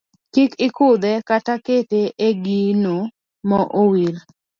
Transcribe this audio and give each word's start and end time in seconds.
Kik 0.33 0.51
ikudhe 0.67 1.11
kata 1.27 1.53
kete 1.65 2.01
e 2.27 2.29
gino 2.43 2.97
ma 3.49 3.59
owir. 3.81 4.15